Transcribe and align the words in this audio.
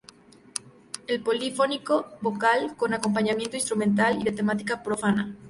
Es 1.05 1.19
polifónico, 1.21 2.07
vocal, 2.21 2.75
con 2.75 2.91
acompañamiento 2.95 3.55
instrumental 3.55 4.19
y 4.19 4.23
de 4.23 4.31
temática 4.31 4.81
profana. 4.81 5.37